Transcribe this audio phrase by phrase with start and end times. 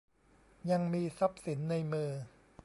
[0.71, 2.09] ยังมีทรัพย์สินในมือ